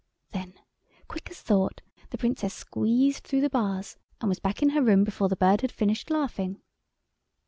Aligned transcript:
Then, 0.31 0.55
quick 1.07 1.29
as 1.29 1.39
thought, 1.43 1.81
the 2.09 2.17
Princess 2.17 2.55
squeezed 2.55 3.23
through 3.23 3.41
the 3.41 3.51
bars, 3.51 3.97
and 4.19 4.29
was 4.29 4.39
back 4.39 4.63
in 4.63 4.69
her 4.69 4.81
room 4.81 5.03
before 5.03 5.29
the 5.29 5.35
bird 5.35 5.61
had 5.61 5.71
finished 5.71 6.09
laughing. 6.09 6.59